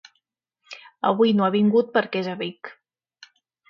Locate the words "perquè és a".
2.01-2.37